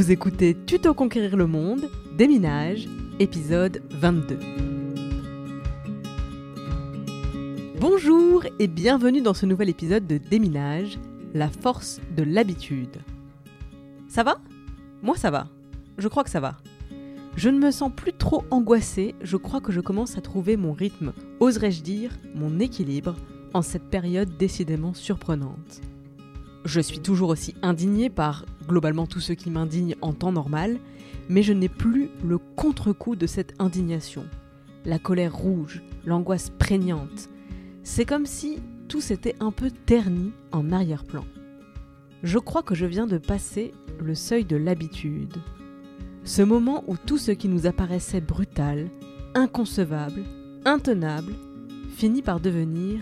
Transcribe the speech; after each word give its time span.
Vous 0.00 0.10
écoutez 0.10 0.56
Tuto 0.64 0.94
Conquérir 0.94 1.36
le 1.36 1.46
Monde, 1.46 1.90
Déminage, 2.16 2.88
épisode 3.18 3.82
22. 3.90 4.38
Bonjour 7.78 8.46
et 8.58 8.66
bienvenue 8.66 9.20
dans 9.20 9.34
ce 9.34 9.44
nouvel 9.44 9.68
épisode 9.68 10.06
de 10.06 10.16
Déminage, 10.16 10.98
la 11.34 11.50
force 11.50 12.00
de 12.16 12.22
l'habitude. 12.22 12.96
Ça 14.08 14.22
va? 14.22 14.38
Moi 15.02 15.18
ça 15.18 15.30
va. 15.30 15.48
Je 15.98 16.08
crois 16.08 16.24
que 16.24 16.30
ça 16.30 16.40
va. 16.40 16.56
Je 17.36 17.50
ne 17.50 17.58
me 17.58 17.70
sens 17.70 17.92
plus 17.94 18.14
trop 18.14 18.44
angoissée, 18.50 19.14
je 19.20 19.36
crois 19.36 19.60
que 19.60 19.70
je 19.70 19.82
commence 19.82 20.16
à 20.16 20.22
trouver 20.22 20.56
mon 20.56 20.72
rythme, 20.72 21.12
oserais-je 21.40 21.82
dire, 21.82 22.12
mon 22.34 22.58
équilibre, 22.58 23.16
en 23.52 23.60
cette 23.60 23.90
période 23.90 24.34
décidément 24.38 24.94
surprenante? 24.94 25.82
Je 26.64 26.80
suis 26.80 27.00
toujours 27.00 27.28
aussi 27.30 27.54
indignée 27.62 28.08
par 28.08 28.46
globalement 28.70 29.08
tout 29.08 29.20
ce 29.20 29.32
qui 29.32 29.50
m'indigne 29.50 29.96
en 30.00 30.12
temps 30.12 30.30
normal, 30.30 30.78
mais 31.28 31.42
je 31.42 31.52
n'ai 31.52 31.68
plus 31.68 32.08
le 32.24 32.38
contre-coup 32.38 33.16
de 33.16 33.26
cette 33.26 33.52
indignation. 33.58 34.24
La 34.84 35.00
colère 35.00 35.34
rouge, 35.34 35.82
l'angoisse 36.06 36.50
prégnante. 36.50 37.28
C'est 37.82 38.04
comme 38.04 38.26
si 38.26 38.60
tout 38.86 39.00
s'était 39.00 39.34
un 39.40 39.50
peu 39.50 39.72
terni 39.72 40.32
en 40.52 40.70
arrière-plan. 40.70 41.24
Je 42.22 42.38
crois 42.38 42.62
que 42.62 42.76
je 42.76 42.86
viens 42.86 43.08
de 43.08 43.18
passer 43.18 43.72
le 43.98 44.14
seuil 44.14 44.44
de 44.44 44.56
l'habitude. 44.56 45.36
Ce 46.22 46.42
moment 46.42 46.84
où 46.86 46.96
tout 46.96 47.18
ce 47.18 47.32
qui 47.32 47.48
nous 47.48 47.66
apparaissait 47.66 48.20
brutal, 48.20 48.88
inconcevable, 49.34 50.22
intenable, 50.64 51.34
finit 51.96 52.22
par 52.22 52.38
devenir 52.38 53.00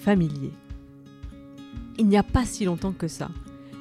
familier. 0.00 0.50
Il 1.96 2.08
n'y 2.08 2.16
a 2.16 2.22
pas 2.24 2.44
si 2.44 2.64
longtemps 2.64 2.92
que 2.92 3.08
ça, 3.08 3.28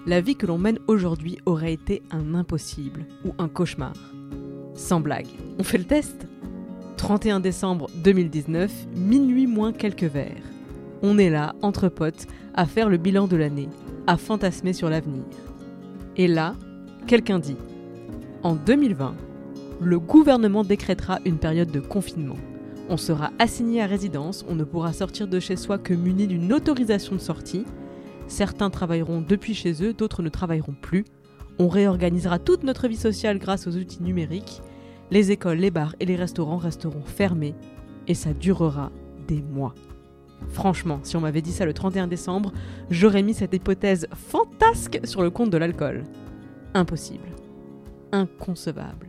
la 0.05 0.21
vie 0.21 0.35
que 0.35 0.45
l'on 0.45 0.57
mène 0.57 0.79
aujourd'hui 0.87 1.37
aurait 1.45 1.73
été 1.73 2.01
un 2.11 2.33
impossible 2.33 3.05
ou 3.25 3.33
un 3.37 3.47
cauchemar. 3.47 3.93
Sans 4.73 5.01
blague, 5.01 5.27
on 5.57 5.63
fait 5.63 5.77
le 5.77 5.83
test? 5.83 6.27
31 6.97 7.39
décembre 7.39 7.87
2019, 8.03 8.71
minuit 8.95 9.47
moins 9.47 9.71
quelques 9.71 10.03
verres. 10.03 10.43
On 11.01 11.17
est 11.17 11.29
là, 11.29 11.55
entre 11.61 11.87
potes, 11.87 12.27
à 12.53 12.65
faire 12.65 12.89
le 12.89 12.97
bilan 12.97 13.27
de 13.27 13.37
l'année, 13.37 13.69
à 14.07 14.17
fantasmer 14.17 14.73
sur 14.73 14.89
l'avenir. 14.89 15.23
Et 16.17 16.27
là, 16.27 16.55
quelqu'un 17.07 17.39
dit 17.39 17.55
En 18.43 18.55
2020, 18.55 19.15
le 19.81 19.99
gouvernement 19.99 20.63
décrétera 20.63 21.19
une 21.25 21.37
période 21.37 21.71
de 21.71 21.79
confinement. 21.79 22.35
On 22.89 22.97
sera 22.97 23.31
assigné 23.39 23.81
à 23.81 23.85
résidence, 23.85 24.43
on 24.49 24.55
ne 24.55 24.63
pourra 24.63 24.91
sortir 24.91 25.27
de 25.27 25.39
chez 25.39 25.55
soi 25.55 25.77
que 25.77 25.93
muni 25.93 26.27
d'une 26.27 26.51
autorisation 26.51 27.15
de 27.15 27.21
sortie. 27.21 27.65
Certains 28.29 28.69
travailleront 28.69 29.21
depuis 29.21 29.55
chez 29.55 29.83
eux, 29.83 29.93
d'autres 29.93 30.21
ne 30.21 30.29
travailleront 30.29 30.75
plus. 30.79 31.03
On 31.57 31.67
réorganisera 31.67 32.39
toute 32.39 32.63
notre 32.63 32.87
vie 32.87 32.95
sociale 32.95 33.39
grâce 33.39 33.67
aux 33.67 33.75
outils 33.75 34.03
numériques. 34.03 34.61
Les 35.11 35.31
écoles, 35.31 35.57
les 35.57 35.71
bars 35.71 35.95
et 35.99 36.05
les 36.05 36.15
restaurants 36.15 36.57
resteront 36.57 37.03
fermés. 37.03 37.55
Et 38.07 38.13
ça 38.13 38.33
durera 38.33 38.91
des 39.27 39.41
mois. 39.41 39.73
Franchement, 40.49 40.99
si 41.03 41.17
on 41.17 41.21
m'avait 41.21 41.41
dit 41.41 41.51
ça 41.51 41.65
le 41.65 41.73
31 41.73 42.07
décembre, 42.07 42.53
j'aurais 42.89 43.23
mis 43.23 43.33
cette 43.33 43.53
hypothèse 43.53 44.07
fantasque 44.13 44.99
sur 45.03 45.23
le 45.23 45.31
compte 45.31 45.49
de 45.49 45.57
l'alcool. 45.57 46.03
Impossible. 46.75 47.27
Inconcevable. 48.11 49.07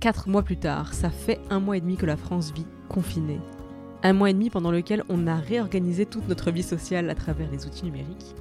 Quatre 0.00 0.28
mois 0.28 0.42
plus 0.42 0.58
tard, 0.58 0.92
ça 0.92 1.10
fait 1.10 1.40
un 1.50 1.60
mois 1.60 1.76
et 1.76 1.80
demi 1.80 1.96
que 1.96 2.06
la 2.06 2.16
France 2.16 2.52
vit 2.52 2.66
confinée. 2.88 3.40
Un 4.04 4.12
mois 4.12 4.30
et 4.30 4.32
demi 4.32 4.48
pendant 4.48 4.70
lequel 4.70 5.02
on 5.08 5.26
a 5.26 5.34
réorganisé 5.34 6.06
toute 6.06 6.28
notre 6.28 6.52
vie 6.52 6.62
sociale 6.62 7.10
à 7.10 7.16
travers 7.16 7.50
les 7.50 7.66
outils 7.66 7.84
numériques. 7.84 8.34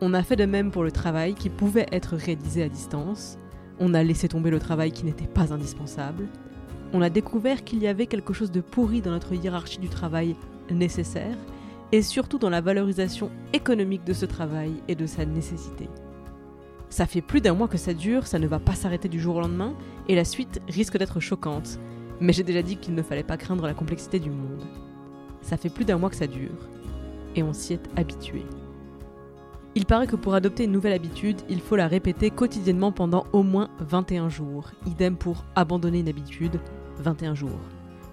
On 0.00 0.14
a 0.14 0.22
fait 0.22 0.36
de 0.36 0.46
même 0.46 0.70
pour 0.70 0.82
le 0.82 0.92
travail 0.92 1.34
qui 1.34 1.50
pouvait 1.50 1.86
être 1.92 2.16
réalisé 2.16 2.62
à 2.62 2.68
distance. 2.68 3.38
On 3.80 3.92
a 3.92 4.02
laissé 4.02 4.28
tomber 4.28 4.50
le 4.50 4.58
travail 4.58 4.92
qui 4.92 5.04
n'était 5.04 5.26
pas 5.26 5.52
indispensable. 5.52 6.26
On 6.94 7.02
a 7.02 7.10
découvert 7.10 7.64
qu'il 7.64 7.80
y 7.80 7.86
avait 7.86 8.06
quelque 8.06 8.32
chose 8.32 8.50
de 8.50 8.62
pourri 8.62 9.02
dans 9.02 9.10
notre 9.10 9.34
hiérarchie 9.34 9.78
du 9.78 9.90
travail 9.90 10.36
nécessaire 10.70 11.36
et 11.92 12.00
surtout 12.00 12.38
dans 12.38 12.50
la 12.50 12.62
valorisation 12.62 13.30
économique 13.52 14.04
de 14.04 14.14
ce 14.14 14.24
travail 14.24 14.72
et 14.88 14.94
de 14.94 15.06
sa 15.06 15.26
nécessité. 15.26 15.88
Ça 16.90 17.06
fait 17.06 17.20
plus 17.20 17.42
d'un 17.42 17.52
mois 17.52 17.68
que 17.68 17.76
ça 17.76 17.92
dure, 17.92 18.26
ça 18.26 18.38
ne 18.38 18.46
va 18.46 18.58
pas 18.58 18.74
s'arrêter 18.74 19.08
du 19.08 19.20
jour 19.20 19.36
au 19.36 19.40
lendemain, 19.40 19.74
et 20.08 20.14
la 20.14 20.24
suite 20.24 20.60
risque 20.68 20.96
d'être 20.96 21.20
choquante. 21.20 21.78
Mais 22.20 22.32
j'ai 22.32 22.42
déjà 22.42 22.62
dit 22.62 22.76
qu'il 22.76 22.94
ne 22.94 23.02
fallait 23.02 23.22
pas 23.22 23.36
craindre 23.36 23.66
la 23.66 23.74
complexité 23.74 24.18
du 24.18 24.30
monde. 24.30 24.64
Ça 25.42 25.56
fait 25.56 25.70
plus 25.70 25.84
d'un 25.84 25.98
mois 25.98 26.10
que 26.10 26.16
ça 26.16 26.26
dure, 26.26 26.68
et 27.36 27.42
on 27.42 27.52
s'y 27.52 27.74
est 27.74 27.88
habitué. 27.96 28.44
Il 29.74 29.86
paraît 29.86 30.08
que 30.08 30.16
pour 30.16 30.34
adopter 30.34 30.64
une 30.64 30.72
nouvelle 30.72 30.92
habitude, 30.92 31.40
il 31.48 31.60
faut 31.60 31.76
la 31.76 31.86
répéter 31.86 32.30
quotidiennement 32.30 32.90
pendant 32.90 33.26
au 33.32 33.42
moins 33.42 33.68
21 33.78 34.28
jours. 34.28 34.72
Idem 34.86 35.16
pour 35.16 35.44
abandonner 35.54 36.00
une 36.00 36.08
habitude, 36.08 36.58
21 36.98 37.34
jours. 37.34 37.60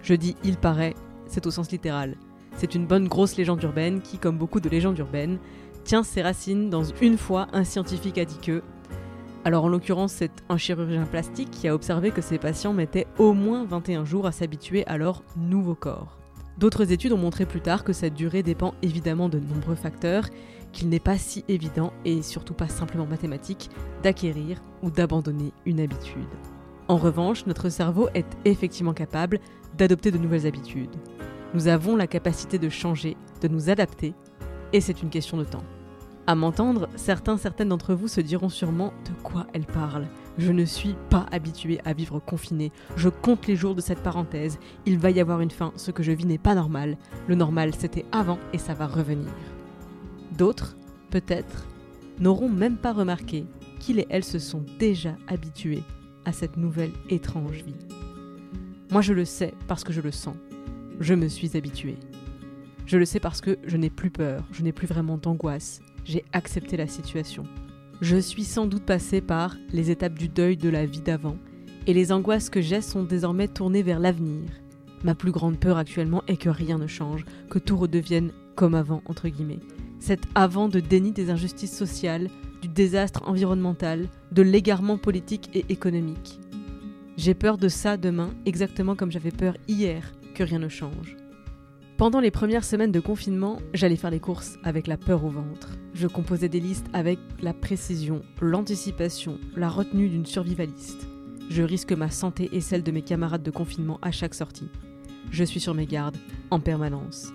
Je 0.04 0.14
dis 0.14 0.36
il 0.44 0.58
paraît, 0.58 0.94
c'est 1.26 1.48
au 1.48 1.52
sens 1.52 1.72
littéral. 1.72 2.18
C'est 2.56 2.76
une 2.76 2.86
bonne 2.86 3.08
grosse 3.08 3.36
légende 3.36 3.64
urbaine 3.64 4.02
qui, 4.02 4.20
comme 4.20 4.38
beaucoup 4.38 4.60
de 4.60 4.70
légendes 4.70 5.00
urbaines, 5.00 5.40
tient 5.84 6.04
ses 6.04 6.22
racines 6.22 6.70
dans 6.70 6.84
une 6.84 7.18
fois 7.18 7.48
un 7.54 7.64
scientifique 7.64 8.18
a 8.18 8.26
dit 8.26 8.40
que. 8.40 8.62
Alors 9.45 9.66
en 9.66 9.67
l'occurrence, 9.67 10.11
c'est 10.11 10.31
un 10.50 10.57
chirurgien 10.57 11.06
plastique 11.06 11.51
qui 11.51 11.67
a 11.67 11.75
observé 11.75 12.09
que 12.09 12.22
ses 12.22 12.39
patients 12.39 12.73
mettaient 12.73 13.06
au 13.19 13.33
moins 13.33 13.63
21 13.63 14.03
jours 14.03 14.25
à 14.25 14.31
s'habituer 14.31 14.83
à 14.88 14.97
leur 14.97 15.22
nouveau 15.38 15.75
corps. 15.75 16.17
D'autres 16.57 16.91
études 16.91 17.11
ont 17.11 17.17
montré 17.17 17.45
plus 17.45 17.61
tard 17.61 17.83
que 17.83 17.94
cette 17.94 18.16
durée 18.16 18.41
dépend 18.41 18.73
évidemment 18.81 19.29
de 19.29 19.38
nombreux 19.38 19.75
facteurs, 19.75 20.29
qu'il 20.72 20.89
n'est 20.89 21.00
pas 21.00 21.19
si 21.19 21.45
évident 21.47 21.94
et 22.06 22.23
surtout 22.23 22.56
pas 22.56 22.69
simplement 22.69 23.06
mathématique 23.06 23.69
d'acquérir 24.01 24.63
ou 24.81 24.89
d'abandonner 24.89 25.53
une 25.67 25.79
habitude. 25.79 26.25
En 26.88 26.97
revanche, 26.97 27.45
notre 27.45 27.69
cerveau 27.69 28.09
est 28.16 28.25
effectivement 28.45 28.94
capable 28.94 29.39
d'adopter 29.77 30.09
de 30.09 30.17
nouvelles 30.17 30.47
habitudes. 30.47 30.95
Nous 31.53 31.67
avons 31.67 31.95
la 31.95 32.07
capacité 32.07 32.57
de 32.57 32.69
changer, 32.69 33.16
de 33.41 33.47
nous 33.47 33.69
adapter, 33.69 34.16
et 34.73 34.81
c'est 34.81 35.03
une 35.03 35.09
question 35.12 35.38
de 35.38 35.44
temps. 35.44 35.63
À 36.28 36.36
m'entendre, 36.36 36.90
certains, 36.96 37.38
certaines 37.38 37.69
d'entre 37.69 37.94
vous 37.94 38.08
se 38.08 38.22
diront 38.22 38.50
sûrement 38.50 38.94
de 39.06 39.22
quoi 39.24 39.46
elle 39.53 39.66
parle. 39.66 40.08
Je 40.38 40.52
ne 40.52 40.66
suis 40.66 40.96
pas 41.09 41.25
habituée 41.31 41.80
à 41.86 41.94
vivre 41.94 42.19
confinée. 42.19 42.72
Je 42.96 43.09
compte 43.09 43.47
les 43.47 43.56
jours 43.56 43.75
de 43.75 43.81
cette 43.81 44.02
parenthèse. 44.02 44.59
Il 44.86 44.97
va 44.97 45.12
y 45.12 45.19
avoir 45.19 45.41
une 45.41 45.52
fin. 45.52 45.72
Ce 45.75 45.91
que 45.91 46.03
je 46.03 46.12
vis 46.12 46.25
n'est 46.25 46.38
pas 46.38 46.56
normal. 46.56 46.97
Le 47.28 47.36
normal, 47.36 47.74
c'était 47.78 48.06
avant 48.12 48.40
et 48.53 48.58
ça 48.58 48.74
va 48.74 48.88
revenir. 48.88 49.30
D'autres, 50.38 50.75
peut-être, 51.12 51.68
n'auront 52.19 52.50
même 52.50 52.78
pas 52.78 52.94
remarqué 52.94 53.46
qu'ils 53.80 54.00
et 54.00 54.07
elles 54.09 54.24
se 54.24 54.40
sont 54.40 54.63
déjà 54.80 55.16
habitués 55.28 55.84
à 56.25 56.31
cette 56.31 56.57
nouvelle 56.57 56.92
étrange 57.09 57.63
vie. 57.63 57.75
Moi, 58.90 59.02
je 59.02 59.13
le 59.13 59.25
sais 59.25 59.53
parce 59.68 59.84
que 59.84 59.94
je 59.94 60.02
le 60.02 60.12
sens 60.12 60.36
je 61.00 61.13
me 61.13 61.28
suis 61.28 61.56
habituée. 61.57 61.97
Je 62.86 62.97
le 62.97 63.06
sais 63.06 63.19
parce 63.19 63.42
que 63.42 63.57
je 63.66 63.78
n'ai 63.78 63.90
plus 63.90 64.12
peur, 64.12 64.44
je 64.52 64.62
n'ai 64.62 64.72
plus 64.72 64.88
vraiment 64.88 65.18
d'angoisse, 65.18 65.81
j'ai 66.06 66.24
accepté 66.31 66.78
la 66.78 66.88
situation. 66.88 67.44
Je 68.00 68.16
suis 68.16 68.46
sans 68.46 68.68
doute 68.68 68.86
passée 68.86 69.22
par 69.22 69.57
les 69.74 69.92
étapes 69.92 70.18
du 70.18 70.30
deuil 70.30 70.56
de 70.56 70.69
la 70.69 70.86
vie 70.86 71.02
d'avant, 71.02 71.38
et 71.88 71.94
les 71.94 72.12
angoisses 72.12 72.50
que 72.50 72.62
j'ai 72.62 72.81
sont 72.81 73.04
désormais 73.04 73.48
tournées 73.48 73.84
vers 73.84 74.00
l'avenir. 74.00 74.50
Ma 75.04 75.16
plus 75.16 75.31
grande 75.31 75.60
peur 75.60 75.78
actuellement 75.78 76.24
est 76.28 76.38
que 76.38 76.50
rien 76.50 76.78
ne 76.78 76.88
change, 76.88 77.25
que 77.50 77.60
tout 77.60 77.78
redevienne 77.78 78.31
comme 78.56 78.75
avant, 78.75 79.02
entre 79.06 79.28
guillemets. 79.28 79.60
Cet 80.00 80.22
avant 80.36 80.69
de 80.69 80.80
déni 80.80 81.12
des 81.12 81.30
injustices 81.30 81.75
sociales, 81.75 82.30
du 82.62 82.68
désastre 82.68 83.24
environnemental, 83.28 84.08
de 84.31 84.42
l'égarement 84.42 84.98
politique 84.98 85.50
et 85.54 85.66
économique. 85.69 86.40
J'ai 87.18 87.34
peur 87.34 87.58
de 87.58 87.68
ça 87.68 87.98
demain, 87.98 88.31
exactement 88.46 88.96
comme 88.96 89.12
j'avais 89.12 89.31
peur 89.31 89.56
hier 89.68 90.13
que 90.34 90.44
rien 90.44 90.60
ne 90.60 90.69
change. 90.69 91.16
Pendant 91.97 92.19
les 92.19 92.30
premières 92.30 92.65
semaines 92.65 92.92
de 92.92 93.00
confinement, 93.00 93.57
j'allais 93.74 93.95
faire 93.95 94.12
les 94.12 94.19
courses 94.19 94.57
avec 94.63 94.86
la 94.86 94.97
peur 94.97 95.24
au 95.24 95.30
ventre. 95.30 95.69
Je 95.94 96.07
composais 96.07 96.50
des 96.50 96.59
listes 96.59 96.88
avec 96.92 97.18
la 97.42 97.53
précision, 97.53 98.21
l'anticipation, 98.42 99.39
la 99.56 99.69
retenue 99.69 100.09
d'une 100.09 100.25
survivaliste. 100.25 101.07
Je 101.50 101.63
risque 101.63 101.94
ma 101.94 102.09
santé 102.09 102.50
et 102.51 102.59
celle 102.59 102.83
de 102.83 102.92
mes 102.92 103.01
camarades 103.01 103.44
de 103.44 103.51
confinement 103.51 103.97
à 104.01 104.12
chaque 104.12 104.33
sortie. 104.33 104.68
Je 105.31 105.45
suis 105.45 105.62
sur 105.62 105.74
mes 105.74 105.86
gardes, 105.86 106.18
en 106.51 106.59
permanence. 106.59 107.31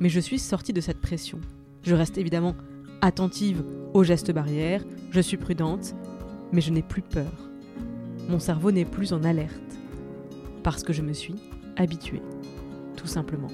Mais 0.00 0.08
je 0.08 0.18
suis 0.18 0.40
sortie 0.40 0.72
de 0.72 0.80
cette 0.80 1.00
pression. 1.00 1.40
Je 1.84 1.94
reste 1.94 2.18
évidemment 2.18 2.56
attentive 3.02 3.62
aux 3.94 4.02
gestes 4.02 4.32
barrières, 4.32 4.82
je 5.12 5.20
suis 5.20 5.36
prudente, 5.36 5.94
mais 6.50 6.60
je 6.60 6.72
n'ai 6.72 6.82
plus 6.82 7.02
peur. 7.02 7.30
Mon 8.28 8.40
cerveau 8.40 8.72
n'est 8.72 8.84
plus 8.84 9.12
en 9.12 9.22
alerte, 9.22 9.78
parce 10.64 10.82
que 10.82 10.92
je 10.92 11.02
me 11.02 11.12
suis 11.12 11.36
habituée, 11.76 12.22
tout 12.96 13.06
simplement. 13.06 13.50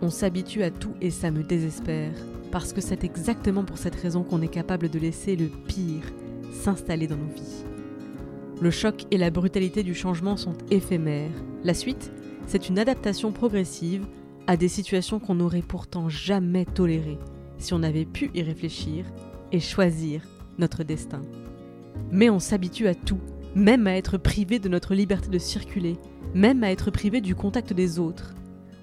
On 0.00 0.10
s'habitue 0.10 0.62
à 0.62 0.70
tout 0.70 0.94
et 1.00 1.10
ça 1.10 1.32
me 1.32 1.42
désespère, 1.42 2.12
parce 2.52 2.72
que 2.72 2.80
c'est 2.80 3.02
exactement 3.02 3.64
pour 3.64 3.78
cette 3.78 3.96
raison 3.96 4.22
qu'on 4.22 4.42
est 4.42 4.48
capable 4.48 4.88
de 4.88 4.98
laisser 4.98 5.34
le 5.34 5.48
pire 5.48 6.04
s'installer 6.52 7.08
dans 7.08 7.16
nos 7.16 7.32
vies. 7.34 7.64
Le 8.60 8.70
choc 8.70 9.06
et 9.10 9.18
la 9.18 9.30
brutalité 9.30 9.82
du 9.82 9.94
changement 9.94 10.36
sont 10.36 10.54
éphémères. 10.70 11.30
La 11.64 11.74
suite, 11.74 12.12
c'est 12.46 12.68
une 12.68 12.78
adaptation 12.78 13.32
progressive 13.32 14.06
à 14.46 14.56
des 14.56 14.68
situations 14.68 15.18
qu'on 15.18 15.34
n'aurait 15.34 15.62
pourtant 15.62 16.08
jamais 16.08 16.64
tolérées 16.64 17.18
si 17.58 17.74
on 17.74 17.82
avait 17.82 18.04
pu 18.04 18.30
y 18.34 18.42
réfléchir 18.42 19.04
et 19.50 19.60
choisir 19.60 20.22
notre 20.58 20.84
destin. 20.84 21.22
Mais 22.12 22.30
on 22.30 22.38
s'habitue 22.38 22.86
à 22.86 22.94
tout, 22.94 23.20
même 23.54 23.86
à 23.88 23.96
être 23.96 24.16
privé 24.16 24.60
de 24.60 24.68
notre 24.68 24.94
liberté 24.94 25.28
de 25.28 25.38
circuler, 25.38 25.96
même 26.34 26.62
à 26.62 26.70
être 26.70 26.92
privé 26.92 27.20
du 27.20 27.34
contact 27.34 27.72
des 27.72 27.98
autres. 27.98 28.34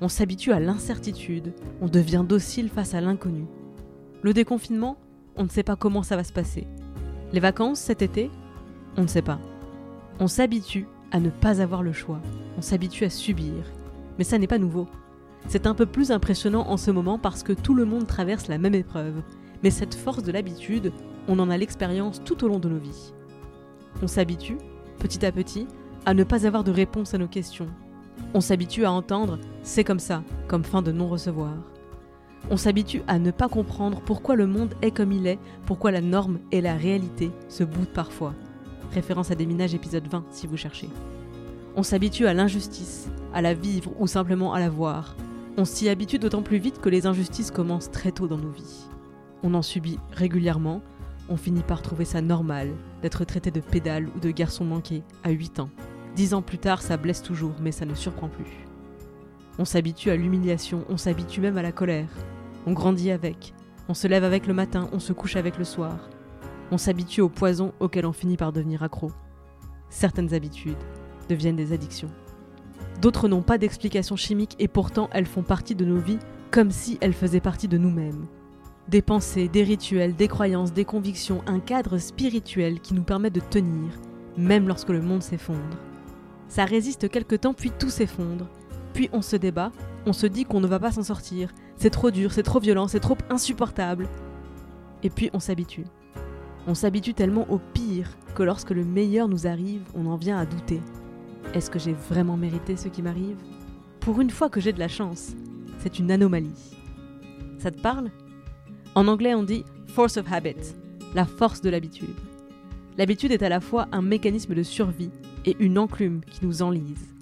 On 0.02 0.10
s'habitue 0.10 0.52
à 0.52 0.60
l'incertitude, 0.60 1.54
on 1.82 1.88
devient 1.88 2.26
docile 2.28 2.70
face 2.70 2.94
à 2.94 3.02
l'inconnu. 3.02 3.46
Le 4.22 4.34
déconfinement, 4.34 4.98
on 5.38 5.44
ne 5.44 5.50
sait 5.50 5.64
pas 5.64 5.78
comment 5.78 6.04
ça 6.04 6.18
va 6.18 6.24
se 6.26 6.34
passer. 6.34 6.68
Les 7.32 7.40
vacances 7.40 7.80
cet 7.80 8.02
été, 8.02 8.30
on 8.98 9.04
ne 9.04 9.08
sait 9.08 9.22
pas. 9.22 9.40
On 10.20 10.28
s'habitue 10.28 10.88
à 11.12 11.20
ne 11.20 11.30
pas 11.30 11.62
avoir 11.62 11.82
le 11.82 11.94
choix, 11.94 12.22
on 12.58 12.62
s'habitue 12.62 13.06
à 13.06 13.10
subir. 13.10 13.54
Mais 14.18 14.26
ça 14.26 14.38
n'est 14.38 14.48
pas 14.48 14.58
nouveau. 14.58 14.88
C'est 15.48 15.68
un 15.68 15.76
peu 15.76 15.86
plus 15.86 16.12
impressionnant 16.12 16.68
en 16.68 16.78
ce 16.78 16.92
moment 16.92 17.20
parce 17.20 17.44
que 17.44 17.54
tout 17.54 17.74
le 17.74 17.86
monde 17.86 18.08
traverse 18.08 18.48
la 18.48 18.58
même 18.58 18.76
épreuve. 18.76 19.22
Mais 19.64 19.70
cette 19.70 19.96
force 19.96 20.24
de 20.24 20.32
l'habitude, 20.32 20.92
on 21.28 21.40
en 21.40 21.50
a 21.50 21.58
l'expérience 21.58 22.22
tout 22.24 22.44
au 22.44 22.48
long 22.48 22.60
de 22.60 22.70
nos 22.70 22.80
vies. 22.80 23.14
On 24.02 24.08
s'habitue, 24.08 24.58
petit 25.00 25.26
à 25.26 25.32
petit, 25.32 25.68
à 26.06 26.14
ne 26.14 26.24
pas 26.24 26.46
avoir 26.46 26.64
de 26.64 26.72
réponse 26.72 27.14
à 27.14 27.18
nos 27.18 27.28
questions. 27.28 27.70
On 28.34 28.42
s'habitue 28.42 28.86
à 28.86 28.92
entendre 28.92 29.40
c'est 29.64 29.84
comme 29.84 30.00
ça, 30.00 30.24
comme 30.48 30.64
fin 30.64 30.82
de 30.82 30.92
non-recevoir. 30.92 31.54
On 32.52 32.58
s'habitue 32.58 33.02
à 33.08 33.18
ne 33.18 33.32
pas 33.32 33.50
comprendre 33.50 34.02
pourquoi 34.06 34.36
le 34.36 34.46
monde 34.46 34.76
est 34.82 34.92
comme 34.92 35.12
il 35.12 35.26
est, 35.26 35.40
pourquoi 35.66 35.92
la 35.92 36.02
norme 36.02 36.40
et 36.52 36.62
la 36.62 36.76
réalité 36.76 37.32
se 37.50 37.64
boudent 37.64 37.92
parfois. 37.94 38.36
Référence 38.94 39.32
à 39.32 39.36
Déminage 39.36 39.74
épisode 39.74 40.08
20 40.08 40.26
si 40.30 40.46
vous 40.46 40.58
cherchez. 40.58 40.90
On 41.76 41.84
s'habitue 41.84 42.28
à 42.28 42.34
l'injustice, 42.34 43.10
à 43.34 43.42
la 43.42 43.54
vivre 43.54 43.92
ou 44.00 44.08
simplement 44.08 44.54
à 44.54 44.60
la 44.60 44.70
voir. 44.70 45.16
On 45.58 45.66
s'y 45.66 45.90
habitue 45.90 46.20
d'autant 46.20 46.44
plus 46.44 46.58
vite 46.58 46.80
que 46.80 46.90
les 46.90 47.08
injustices 47.08 47.52
commencent 47.52 47.92
très 47.92 48.12
tôt 48.12 48.28
dans 48.28 48.38
nos 48.38 48.52
vies. 48.52 48.86
On 49.42 49.54
en 49.56 49.62
subit 49.62 50.00
régulièrement, 50.12 50.82
on 51.30 51.38
finit 51.38 51.64
par 51.64 51.82
trouver 51.82 52.06
ça 52.06 52.22
normal 52.22 52.70
d'être 53.02 53.26
traité 53.26 53.50
de 53.52 53.60
pédale 53.60 54.08
ou 54.16 54.20
de 54.20 54.32
garçon 54.32 54.66
manqué 54.66 55.04
à 55.24 55.32
8 55.32 55.60
ans. 55.60 55.70
Dix 56.16 56.34
ans 56.34 56.42
plus 56.42 56.58
tard, 56.58 56.82
ça 56.82 56.98
blesse 56.98 57.22
toujours, 57.22 57.56
mais 57.62 57.72
ça 57.72 57.86
ne 57.86 57.96
surprend 57.96 58.30
plus. 58.30 58.66
On 59.60 59.66
s'habitue 59.66 60.10
à 60.10 60.16
l'humiliation, 60.16 60.86
on 60.90 60.98
s'habitue 60.98 61.42
même 61.42 61.58
à 61.58 61.62
la 61.62 61.72
colère. 61.72 62.10
On 62.66 62.74
grandit 62.74 63.12
avec. 63.12 63.54
On 63.88 63.94
se 63.94 64.08
lève 64.08 64.24
avec 64.24 64.48
le 64.48 64.54
matin, 64.54 64.90
on 64.92 65.00
se 65.00 65.14
couche 65.14 65.36
avec 65.36 65.58
le 65.58 65.66
soir 65.66 66.10
on 66.72 66.78
s'habitue 66.78 67.22
au 67.22 67.30
poison 67.30 67.74
auquel 67.80 68.06
on 68.06 68.14
finit 68.14 68.38
par 68.38 68.52
devenir 68.52 68.84
accro. 68.84 69.12
Certaines 69.90 70.34
habitudes 70.34 70.78
deviennent 71.30 71.56
des 71.56 71.74
addictions. 71.74 72.10
D'autres 73.02 73.28
n'ont 73.28 73.42
pas 73.42 73.58
d'explication 73.58 74.16
chimique 74.16 74.56
et 74.60 74.68
pourtant 74.68 75.10
elles 75.12 75.26
font 75.26 75.44
partie 75.44 75.76
de 75.76 75.86
nos 75.86 76.00
vies 76.00 76.20
comme 76.52 76.72
si 76.72 76.98
elles 77.02 77.14
faisaient 77.14 77.40
partie 77.40 77.68
de 77.68 77.78
nous-mêmes. 77.78 78.26
Des 78.88 79.02
pensées, 79.02 79.48
des 79.48 79.64
rituels, 79.64 80.16
des 80.16 80.28
croyances, 80.28 80.72
des 80.72 80.86
convictions, 80.86 81.42
un 81.48 81.60
cadre 81.60 81.98
spirituel 81.98 82.80
qui 82.80 82.94
nous 82.94 83.04
permet 83.04 83.32
de 83.32 83.40
tenir, 83.40 83.92
même 84.38 84.68
lorsque 84.68 84.90
le 84.90 85.02
monde 85.02 85.24
s'effondre. 85.24 85.78
Ça 86.48 86.66
résiste 86.66 87.10
quelque 87.10 87.36
temps 87.36 87.54
puis 87.54 87.72
tout 87.72 87.90
s'effondre. 87.90 88.48
Puis 88.94 89.10
on 89.12 89.22
se 89.22 89.36
débat, 89.36 89.72
on 90.06 90.14
se 90.14 90.28
dit 90.28 90.46
qu'on 90.46 90.62
ne 90.62 90.68
va 90.68 90.80
pas 90.80 90.92
s'en 90.92 91.04
sortir, 91.04 91.54
c'est 91.76 91.90
trop 91.90 92.12
dur, 92.12 92.32
c'est 92.32 92.44
trop 92.44 92.60
violent, 92.60 92.88
c'est 92.88 93.00
trop 93.00 93.18
insupportable. 93.30 94.08
Et 95.04 95.10
puis 95.10 95.30
on 95.34 95.40
s'habitue. 95.40 95.86
On 96.68 96.76
s'habitue 96.76 97.14
tellement 97.14 97.46
au 97.50 97.60
pire 97.60 98.10
que 98.34 98.44
lorsque 98.44 98.72
le 98.72 98.86
meilleur 98.86 99.28
nous 99.28 99.48
arrive, 99.48 99.84
on 99.96 100.08
en 100.08 100.16
vient 100.16 100.38
à 100.38 100.46
douter. 100.46 100.82
Est-ce 101.54 101.70
que 101.70 101.80
j'ai 101.80 101.94
vraiment 101.94 102.38
mérité 102.38 102.76
ce 102.76 102.88
qui 102.88 103.02
m'arrive? 103.02 103.38
Pour 104.00 104.22
une 104.22 104.30
fois 104.30 104.50
que 104.50 104.60
j'ai 104.60 104.74
de 104.74 104.80
la 104.80 104.88
chance, 104.88 105.34
c'est 105.80 106.00
une 106.00 106.12
anomalie. 106.12 106.76
Ça 107.60 107.72
te 107.72 107.80
parle? 107.80 108.12
En 108.96 109.08
anglais, 109.08 109.36
on 109.36 109.44
dit 109.44 109.66
force 109.88 110.18
of 110.18 110.32
habit, 110.32 110.76
la 111.14 111.26
force 111.26 111.62
de 111.62 111.70
l'habitude. 111.70 112.16
L'habitude 112.98 113.32
est 113.32 113.44
à 113.44 113.50
la 113.50 113.60
fois 113.60 113.88
un 113.92 114.02
mécanisme 114.02 114.56
de 114.56 114.64
survie 114.64 115.12
et 115.46 115.56
une 115.60 115.78
enclume 115.78 116.22
qui 116.30 116.46
nous 116.46 116.62
enlise. 116.62 117.14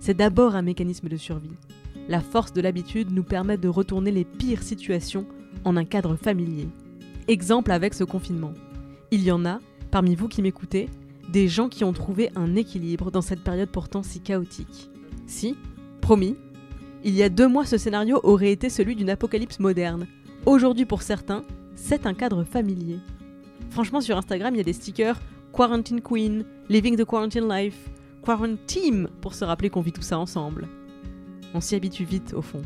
C'est 0.00 0.16
d'abord 0.16 0.56
un 0.56 0.62
mécanisme 0.62 1.08
de 1.08 1.16
survie. 1.16 1.56
La 2.08 2.20
force 2.20 2.52
de 2.52 2.60
l'habitude 2.60 3.12
nous 3.12 3.22
permet 3.22 3.58
de 3.58 3.68
retourner 3.68 4.10
les 4.10 4.24
pires 4.24 4.62
situations 4.62 5.26
en 5.64 5.76
un 5.76 5.84
cadre 5.84 6.16
familier. 6.16 6.68
Exemple 7.28 7.70
avec 7.70 7.94
ce 7.94 8.04
confinement. 8.04 8.54
Il 9.10 9.22
y 9.22 9.30
en 9.30 9.44
a, 9.44 9.60
parmi 9.90 10.14
vous 10.14 10.28
qui 10.28 10.40
m'écoutez, 10.40 10.88
des 11.28 11.48
gens 11.48 11.68
qui 11.68 11.84
ont 11.84 11.92
trouvé 11.92 12.30
un 12.34 12.56
équilibre 12.56 13.10
dans 13.10 13.20
cette 13.20 13.44
période 13.44 13.68
pourtant 13.70 14.02
si 14.02 14.20
chaotique. 14.20 14.90
Si, 15.26 15.56
promis, 16.00 16.36
il 17.04 17.14
y 17.14 17.22
a 17.22 17.28
deux 17.28 17.48
mois 17.48 17.66
ce 17.66 17.76
scénario 17.76 18.20
aurait 18.22 18.52
été 18.52 18.70
celui 18.70 18.96
d'une 18.96 19.10
apocalypse 19.10 19.60
moderne. 19.60 20.06
Aujourd'hui 20.46 20.86
pour 20.86 21.02
certains, 21.02 21.44
c'est 21.74 22.06
un 22.06 22.14
cadre 22.14 22.44
familier. 22.44 22.98
Franchement 23.70 24.00
sur 24.00 24.16
Instagram 24.16 24.54
il 24.54 24.58
y 24.58 24.62
a 24.62 24.64
des 24.64 24.72
stickers 24.72 25.20
Quarantine 25.52 26.00
Queen, 26.00 26.44
Living 26.68 26.96
the 26.96 27.04
Quarantine 27.04 27.48
Life, 27.48 27.90
Quarantine 28.24 29.08
pour 29.20 29.34
se 29.34 29.44
rappeler 29.44 29.70
qu'on 29.70 29.80
vit 29.80 29.92
tout 29.92 30.02
ça 30.02 30.18
ensemble. 30.18 30.68
On 31.54 31.60
s'y 31.60 31.74
habitue 31.74 32.04
vite 32.04 32.34
au 32.34 32.42
fond. 32.42 32.62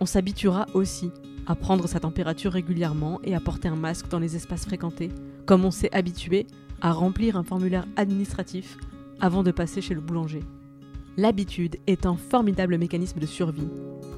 On 0.00 0.06
s'habituera 0.06 0.66
aussi 0.74 1.10
à 1.46 1.54
prendre 1.54 1.86
sa 1.86 2.00
température 2.00 2.52
régulièrement 2.52 3.20
et 3.24 3.34
à 3.34 3.40
porter 3.40 3.68
un 3.68 3.76
masque 3.76 4.08
dans 4.08 4.18
les 4.18 4.36
espaces 4.36 4.66
fréquentés, 4.66 5.10
comme 5.46 5.64
on 5.64 5.70
s'est 5.70 5.94
habitué 5.94 6.46
à 6.80 6.92
remplir 6.92 7.36
un 7.36 7.44
formulaire 7.44 7.86
administratif 7.96 8.76
avant 9.20 9.42
de 9.42 9.50
passer 9.50 9.80
chez 9.80 9.94
le 9.94 10.00
boulanger. 10.00 10.40
L'habitude 11.16 11.76
est 11.86 12.06
un 12.06 12.16
formidable 12.16 12.78
mécanisme 12.78 13.20
de 13.20 13.26
survie. 13.26 13.68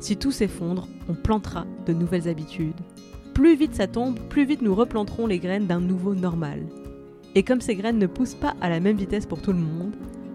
Si 0.01 0.17
tout 0.17 0.33
s'effondre, 0.33 0.89
on 1.09 1.15
plantera 1.15 1.67
de 1.87 1.93
nouvelles 1.93 2.29
habitudes. 2.29 2.81
Plus 3.35 3.57
vite 3.57 3.75
ça 3.75 3.87
tombe, 3.87 4.19
plus 4.29 4.45
vite 4.45 4.63
nous 4.63 4.75
replanterons 4.75 5.27
les 5.27 5.39
graines 5.39 5.67
d'un 5.67 5.81
nouveau 5.81 6.15
normal. 6.15 6.67
Et 7.35 7.43
comme 7.43 7.61
ces 7.61 7.75
graines 7.75 7.99
ne 7.99 8.07
poussent 8.07 8.35
pas 8.35 8.55
à 8.61 8.69
la 8.69 8.81
même 8.81 8.97
vitesse 8.97 9.27
pour 9.27 9.41
tout 9.41 9.53
le 9.53 9.59
monde, 9.59 9.95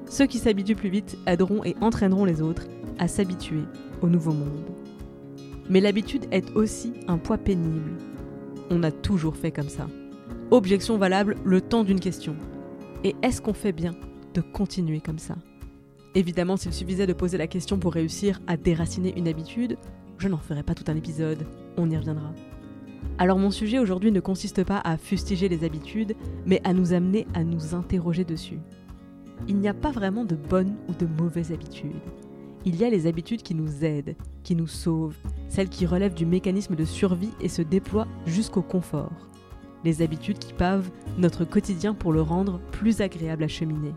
ceux 0.09 0.25
qui 0.25 0.39
s'habituent 0.39 0.75
plus 0.75 0.89
vite 0.89 1.17
aideront 1.27 1.63
et 1.63 1.75
entraîneront 1.81 2.25
les 2.25 2.41
autres 2.41 2.67
à 2.97 3.07
s'habituer 3.07 3.63
au 4.01 4.07
nouveau 4.07 4.31
monde. 4.31 4.63
Mais 5.69 5.81
l'habitude 5.81 6.25
est 6.31 6.55
aussi 6.55 6.93
un 7.07 7.17
poids 7.17 7.37
pénible. 7.37 7.91
On 8.69 8.83
a 8.83 8.91
toujours 8.91 9.35
fait 9.35 9.51
comme 9.51 9.69
ça. 9.69 9.87
Objection 10.49 10.97
valable 10.97 11.35
le 11.43 11.61
temps 11.61 11.83
d'une 11.83 11.99
question. 11.99 12.35
Et 13.03 13.15
est-ce 13.21 13.41
qu'on 13.41 13.53
fait 13.53 13.73
bien 13.73 13.93
de 14.33 14.41
continuer 14.41 15.01
comme 15.01 15.19
ça? 15.19 15.35
Évidemment, 16.15 16.57
s'il 16.57 16.73
suffisait 16.73 17.05
de 17.05 17.13
poser 17.13 17.37
la 17.37 17.47
question 17.47 17.77
pour 17.77 17.93
réussir 17.93 18.41
à 18.47 18.57
déraciner 18.57 19.13
une 19.17 19.27
habitude, 19.27 19.77
je 20.17 20.27
n'en 20.27 20.37
ferai 20.37 20.63
pas 20.63 20.73
tout 20.73 20.85
un 20.87 20.95
épisode, 20.95 21.45
on 21.77 21.89
y 21.89 21.97
reviendra. 21.97 22.33
Alors 23.19 23.39
mon 23.39 23.49
sujet 23.49 23.79
aujourd'hui 23.79 24.11
ne 24.11 24.19
consiste 24.19 24.63
pas 24.63 24.79
à 24.83 24.95
fustiger 24.95 25.49
les 25.49 25.63
habitudes, 25.63 26.15
mais 26.45 26.61
à 26.63 26.73
nous 26.73 26.93
amener 26.93 27.25
à 27.33 27.43
nous 27.43 27.73
interroger 27.73 28.23
dessus. 28.23 28.59
Il 29.47 29.57
n'y 29.57 29.67
a 29.67 29.73
pas 29.73 29.91
vraiment 29.91 30.23
de 30.23 30.35
bonnes 30.35 30.75
ou 30.87 30.93
de 30.93 31.07
mauvaises 31.07 31.51
habitudes. 31.51 31.95
Il 32.63 32.75
y 32.75 32.83
a 32.83 32.89
les 32.91 33.07
habitudes 33.07 33.41
qui 33.41 33.55
nous 33.55 33.83
aident, 33.83 34.15
qui 34.43 34.55
nous 34.55 34.67
sauvent, 34.67 35.17
celles 35.47 35.69
qui 35.69 35.87
relèvent 35.87 36.13
du 36.13 36.27
mécanisme 36.27 36.75
de 36.75 36.85
survie 36.85 37.31
et 37.41 37.49
se 37.49 37.63
déploient 37.63 38.07
jusqu'au 38.27 38.61
confort. 38.61 39.11
Les 39.83 40.03
habitudes 40.03 40.39
qui 40.39 40.53
pavent 40.53 40.89
notre 41.17 41.43
quotidien 41.43 41.95
pour 41.95 42.13
le 42.13 42.21
rendre 42.21 42.59
plus 42.71 43.01
agréable 43.01 43.43
à 43.43 43.47
cheminer. 43.47 43.93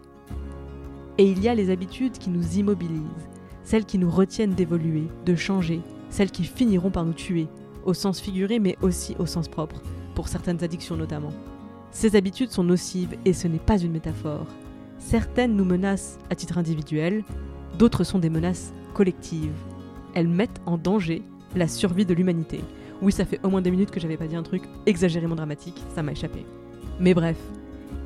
Et 1.19 1.25
il 1.25 1.43
y 1.43 1.49
a 1.49 1.55
les 1.55 1.69
habitudes 1.69 2.17
qui 2.17 2.31
nous 2.31 2.57
immobilisent, 2.57 3.29
celles 3.65 3.85
qui 3.85 3.99
nous 3.99 4.11
retiennent 4.11 4.55
d'évoluer, 4.55 5.09
de 5.27 5.35
changer, 5.35 5.83
celles 6.09 6.31
qui 6.31 6.45
finiront 6.45 6.91
par 6.91 7.05
nous 7.05 7.13
tuer, 7.13 7.49
au 7.85 7.95
sens 7.95 8.21
figuré 8.21 8.59
mais 8.59 8.77
aussi 8.83 9.17
au 9.19 9.27
sens 9.27 9.49
propre, 9.49 9.83
pour 10.15 10.29
certaines 10.29 10.63
addictions 10.63 10.97
notamment. 10.97 11.33
Ces 11.91 12.17
habitudes 12.17 12.51
sont 12.51 12.65
nocives 12.65 13.17
et 13.25 13.33
ce 13.33 13.49
n'est 13.49 13.59
pas 13.59 13.79
une 13.79 13.93
métaphore. 13.93 14.47
Certaines 14.99 15.57
nous 15.57 15.65
menacent 15.65 16.19
à 16.31 16.35
titre 16.35 16.59
individuel, 16.59 17.25
d'autres 17.79 18.05
sont 18.05 18.19
des 18.19 18.31
menaces 18.31 18.73
collectives 18.95 19.53
elles 20.15 20.29
mettent 20.29 20.61
en 20.67 20.79
danger 20.79 21.23
la 21.57 21.69
survie 21.69 22.07
de 22.07 22.15
l'humanité. 22.15 22.61
Oui, 23.03 23.13
ça 23.13 23.25
fait 23.25 23.41
au 23.45 23.49
moins 23.49 23.63
des 23.63 23.71
minutes 23.71 23.91
que 23.91 24.01
j'avais 24.01 24.17
pas 24.17 24.27
dit 24.27 24.37
un 24.37 24.43
truc 24.43 24.63
exagérément 24.87 25.35
dramatique, 25.35 25.83
ça 25.95 26.03
m'a 26.03 26.13
échappé. 26.13 26.45
Mais 26.99 27.15
bref, 27.15 27.39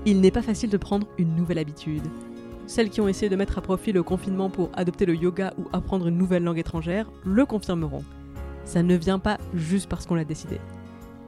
il 0.07 0.21
n'est 0.21 0.31
pas 0.31 0.43
facile 0.43 0.71
de 0.71 0.77
prendre 0.77 1.07
une 1.19 1.35
nouvelle 1.35 1.59
habitude. 1.59 2.05
Celles 2.67 2.91
qui 2.91 3.01
ont 3.01 3.09
essayé 3.09 3.29
de 3.29 3.37
mettre 3.37 3.59
à 3.59 3.61
profit 3.61 3.93
le 3.93 4.03
confinement 4.03 4.49
pour 4.49 4.71
adopter 4.75 5.05
le 5.05 5.15
yoga 5.15 5.53
ou 5.59 5.65
apprendre 5.73 6.07
une 6.07 6.17
nouvelle 6.17 6.45
langue 6.45 6.59
étrangère 6.59 7.11
le 7.25 7.45
confirmeront. 7.45 8.05
Ça 8.65 8.83
ne 8.83 8.95
vient 8.95 9.19
pas 9.19 9.39
juste 9.55 9.89
parce 9.89 10.07
qu'on 10.07 10.15
l'a 10.15 10.25
décidé. 10.25 10.61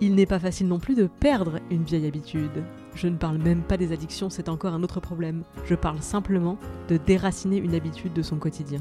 Il 0.00 0.14
n'est 0.14 0.26
pas 0.26 0.38
facile 0.38 0.68
non 0.68 0.78
plus 0.78 0.94
de 0.94 1.06
perdre 1.06 1.58
une 1.70 1.84
vieille 1.84 2.06
habitude. 2.06 2.64
Je 2.94 3.08
ne 3.08 3.16
parle 3.16 3.38
même 3.38 3.62
pas 3.62 3.78
des 3.78 3.92
addictions, 3.92 4.28
c'est 4.28 4.50
encore 4.50 4.74
un 4.74 4.82
autre 4.82 5.00
problème. 5.00 5.42
Je 5.64 5.74
parle 5.74 6.02
simplement 6.02 6.58
de 6.88 6.98
déraciner 6.98 7.56
une 7.56 7.74
habitude 7.74 8.12
de 8.12 8.22
son 8.22 8.36
quotidien. 8.36 8.80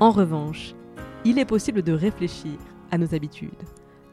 En 0.00 0.10
revanche, 0.10 0.74
il 1.24 1.38
est 1.38 1.44
possible 1.44 1.82
de 1.82 1.92
réfléchir 1.92 2.52
à 2.90 2.96
nos 2.96 3.14
habitudes, 3.14 3.50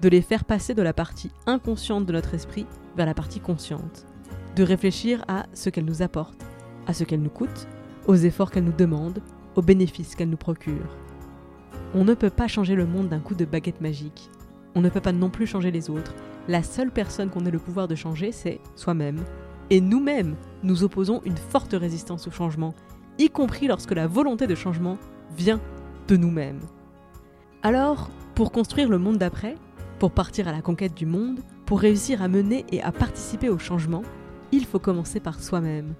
de 0.02 0.10
les 0.10 0.22
faire 0.22 0.44
passer 0.44 0.74
de 0.74 0.82
la 0.82 0.94
partie 0.94 1.32
inconsciente 1.46 2.06
de 2.06 2.14
notre 2.14 2.34
esprit 2.34 2.66
vers 2.98 3.06
la 3.06 3.14
partie 3.14 3.40
consciente, 3.40 4.06
de 4.56 4.64
réfléchir 4.64 5.24
à 5.28 5.46
ce 5.54 5.70
qu'elles 5.70 5.86
nous 5.86 6.02
apportent, 6.02 6.46
à 6.88 6.94
ce 6.94 7.04
qu'elles 7.04 7.22
nous 7.22 7.30
coûtent, 7.30 7.68
aux 8.08 8.16
efforts 8.16 8.52
qu'elles 8.52 8.66
nous 8.66 8.72
demandent, 8.72 9.22
aux 9.56 9.62
bénéfices 9.62 10.16
qu'elles 10.16 10.30
nous 10.30 10.38
procurent. 10.38 10.98
On 11.98 12.04
ne 12.04 12.14
peut 12.14 12.30
pas 12.30 12.50
changer 12.50 12.76
le 12.76 12.86
monde 12.86 13.08
d'un 13.08 13.22
coup 13.22 13.36
de 13.36 13.46
baguette 13.46 13.80
magique. 13.80 14.30
On 14.76 14.82
ne 14.82 14.90
peut 14.90 15.00
pas 15.00 15.14
non 15.14 15.30
plus 15.30 15.48
changer 15.48 15.72
les 15.72 15.90
autres. 15.90 16.14
La 16.50 16.62
seule 16.62 16.92
personne 16.92 17.30
qu'on 17.30 17.46
ait 17.46 17.52
le 17.52 17.58
pouvoir 17.58 17.88
de 17.88 17.96
changer, 17.96 18.34
c'est 18.34 18.60
soi-même. 18.76 19.24
Et 19.70 19.80
nous-mêmes, 19.80 20.36
nous 20.62 20.84
opposons 20.84 21.22
une 21.24 21.38
forte 21.38 21.72
résistance 21.72 22.28
au 22.28 22.32
changement, 22.32 22.76
y 23.18 23.30
compris 23.30 23.68
lorsque 23.68 23.94
la 23.94 24.08
volonté 24.08 24.46
de 24.46 24.56
changement 24.56 24.98
vient 25.38 25.62
de 26.10 26.18
nous-mêmes. 26.18 26.60
Alors, 27.64 28.10
pour 28.36 28.52
construire 28.52 28.90
le 28.90 28.98
monde 28.98 29.18
d'après, 29.18 29.56
pour 29.98 30.12
partir 30.12 30.50
à 30.50 30.52
la 30.52 30.62
conquête 30.62 30.96
du 30.96 31.06
monde, 31.06 31.40
pour 31.66 31.80
réussir 31.80 32.22
à 32.22 32.28
mener 32.28 32.66
et 32.74 32.84
à 32.84 32.92
participer 32.92 33.48
au 33.48 33.58
changement, 33.58 34.04
il 34.52 34.66
faut 34.66 34.80
commencer 34.80 35.22
par 35.22 35.42
soi-même. 35.42 35.94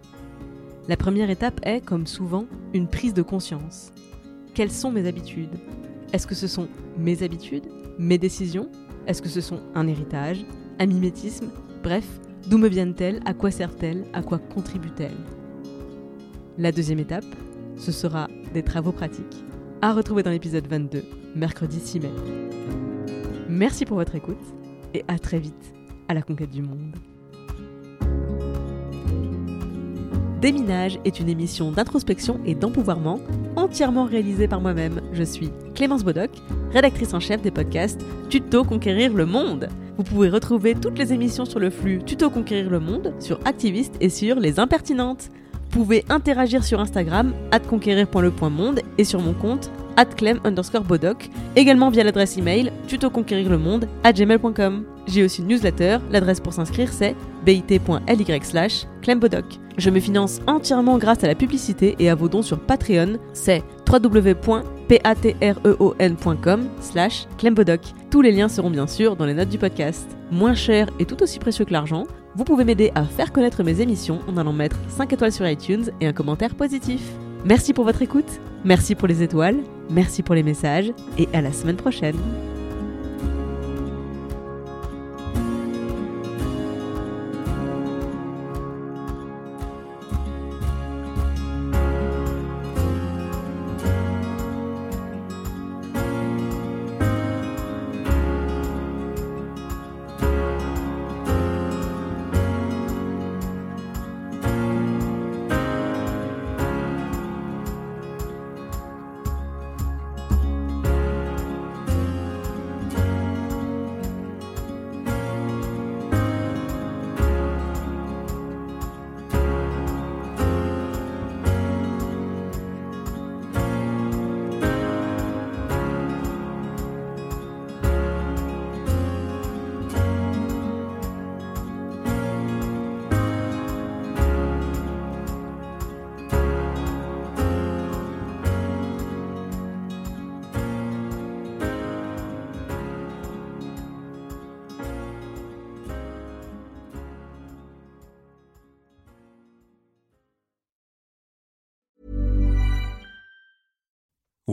La 0.90 0.98
première 0.98 1.30
étape 1.30 1.62
est, 1.64 1.80
comme 1.80 2.06
souvent, 2.06 2.48
une 2.74 2.90
prise 2.90 3.14
de 3.14 3.22
conscience. 3.22 3.94
Quelles 4.56 4.72
sont 4.72 4.90
mes 4.90 5.06
habitudes? 5.06 5.54
Est-ce 6.14 6.26
que 6.26 6.34
ce 6.34 6.48
sont 6.48 6.70
mes 6.98 7.24
habitudes 7.24 7.66
Mes 8.00 8.18
décisions? 8.18 8.70
Est-ce 9.06 9.22
que 9.22 9.28
ce 9.28 9.42
sont 9.42 9.60
un 9.76 9.86
héritage 9.86 10.46
Un 10.80 10.86
mimétisme? 10.86 11.50
Bref, 11.84 12.08
d'où 12.48 12.58
me 12.58 12.70
viennent-elles? 12.70 13.20
À 13.26 13.34
quoi 13.34 13.52
servent-elles? 13.52 14.06
À 14.14 14.24
quoi 14.24 14.40
contribuent-elles? 14.40 15.18
La 16.58 16.72
deuxième 16.72 17.00
étape, 17.00 17.26
ce 17.76 17.92
sera 17.92 18.30
des 18.54 18.64
travaux 18.64 18.94
pratiques. 18.94 19.44
À 19.82 19.94
retrouver 19.94 20.24
dans 20.24 20.32
l'épisode 20.32 20.68
22, 20.68 21.04
mercredi 21.36 21.82
6 21.82 22.00
mai. 22.00 22.12
Merci 23.50 23.84
pour 23.84 23.98
votre 23.98 24.16
écoute 24.16 24.40
et 24.94 25.04
à 25.10 25.20
très 25.20 25.40
vite 25.40 25.74
à 26.08 26.14
la 26.14 26.22
conquête 26.22 26.52
du 26.52 26.62
monde. 26.62 26.96
Déminage 30.40 31.00
est 31.04 31.20
une 31.20 31.28
émission 31.28 31.72
d'introspection 31.72 32.40
et 32.46 32.56
d'empouvoirment 32.56 33.20
entièrement 33.66 34.06
réalisée 34.06 34.48
par 34.48 34.62
moi-même. 34.62 35.02
Je 35.12 35.24
suis 35.24 35.50
Clémence 35.74 36.04
Bodoc, 36.04 36.30
rédactrice 36.72 37.16
en 37.16 37.20
chef 37.20 37.42
des 37.42 37.50
podcasts 37.50 38.00
Tuto 38.30 38.64
Conquérir 38.64 39.12
le 39.12 39.26
Monde. 39.26 39.70
Vous 39.98 40.04
pouvez 40.04 40.30
retrouver 40.30 40.76
toutes 40.76 41.00
les 41.00 41.14
émissions 41.14 41.46
sur 41.46 41.60
le 41.60 41.72
flux 41.72 42.00
Tuto 42.06 42.30
Conquérir 42.30 42.70
le 42.70 42.80
Monde, 42.80 43.14
sur 43.20 43.40
Activiste 43.44 43.96
et 44.02 44.10
sur 44.10 44.40
Les 44.40 44.60
Impertinentes. 44.60 45.32
Vous 45.72 45.80
pouvez 45.80 46.06
interagir 46.10 46.64
sur 46.64 46.80
Instagram, 46.80 47.34
conquérir.le.monde 47.68 48.82
et 49.00 49.04
sur 49.04 49.20
mon 49.20 49.34
compte 49.34 49.72
clem 50.04 50.40
underscore 50.44 50.84
bodoc, 50.84 51.30
également 51.56 51.90
via 51.90 52.04
l'adresse 52.04 52.38
email 52.38 52.72
tutoconquérirlemonde 52.88 53.88
à 54.04 54.12
gmail.com. 54.12 54.84
J'ai 55.08 55.24
aussi 55.24 55.42
une 55.42 55.48
newsletter, 55.48 56.00
l'adresse 56.12 56.40
pour 56.40 56.54
s'inscrire 56.54 56.92
c'est 56.92 57.16
bit.ly 57.46 58.40
slash 58.44 58.86
clembodoc. 59.02 59.46
Je 59.78 59.90
me 59.90 60.00
finance 60.00 60.40
entièrement 60.48 60.98
grâce 60.98 61.24
à 61.24 61.28
la 61.28 61.36
publicité 61.36 61.96
et 62.00 62.10
à 62.10 62.16
vos 62.16 62.30
dons 62.30 62.42
sur 62.42 62.60
Patreon, 62.60 63.18
c'est 63.34 63.64
www.patreon.com 63.90 66.64
slash 66.80 67.28
clembodoc. 67.38 67.82
Tous 68.10 68.22
les 68.22 68.32
liens 68.32 68.50
seront 68.50 68.70
bien 68.70 68.88
sûr 68.88 69.16
dans 69.16 69.26
les 69.26 69.34
notes 69.34 69.50
du 69.50 69.58
podcast. 69.58 70.08
Moins 70.32 70.56
cher 70.56 70.88
et 71.00 71.06
tout 71.06 71.22
aussi 71.22 71.40
précieux 71.40 71.66
que 71.66 71.74
l'argent, 71.74 72.06
vous 72.36 72.46
pouvez 72.46 72.64
m'aider 72.64 72.92
à 72.96 73.04
faire 73.04 73.32
connaître 73.32 73.64
mes 73.64 73.82
émissions 73.82 74.20
en 74.28 74.38
allant 74.38 74.54
mettre 74.54 74.78
5 74.90 75.14
étoiles 75.14 75.32
sur 75.32 75.48
iTunes 75.48 75.92
et 76.02 76.08
un 76.08 76.14
commentaire 76.14 76.56
positif. 76.56 77.02
Merci 77.46 77.74
pour 77.74 77.86
votre 77.86 78.02
écoute, 78.02 78.40
merci 78.64 78.96
pour 78.96 79.08
les 79.08 79.22
étoiles, 79.22 79.58
merci 79.90 80.24
pour 80.24 80.36
les 80.36 80.44
messages 80.44 80.92
et 81.18 81.28
à 81.34 81.42
la 81.42 81.52
semaine 81.52 81.78
prochaine. 81.78 82.16